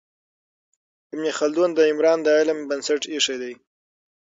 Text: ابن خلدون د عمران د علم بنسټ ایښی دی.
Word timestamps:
ابن 1.13 1.25
خلدون 1.37 1.69
د 1.73 1.79
عمران 1.89 2.19
د 2.23 2.27
علم 2.37 2.59
بنسټ 2.69 3.01
ایښی 3.11 3.37
دی. 3.41 3.53